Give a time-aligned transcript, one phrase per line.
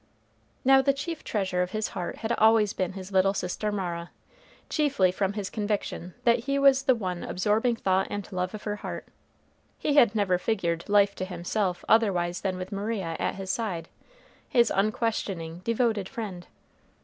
[0.65, 4.09] Now the chief treasure of his heart had always been his little sister Mara,
[4.67, 8.77] chiefly from his conviction that he was the one absorbing thought and love of her
[8.77, 9.07] heart.
[9.77, 13.89] He had never figured life to himself otherwise than with Mara at his side,
[14.49, 16.47] his unquestioning, devoted friend.